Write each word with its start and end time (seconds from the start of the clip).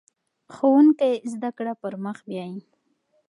ښوونکی 0.53 1.13
زده 1.33 1.49
کړه 1.57 1.73
پر 1.81 1.93
مخ 2.03 2.17
بیايي. 2.29 2.61